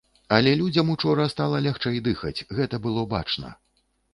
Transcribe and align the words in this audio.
Але 0.37 0.53
людзям 0.61 0.87
учора 0.93 1.27
стала 1.33 1.61
лягчэй 1.67 2.01
дыхаць, 2.09 2.45
гэта 2.61 2.75
было 2.87 3.05
бачна. 3.17 3.57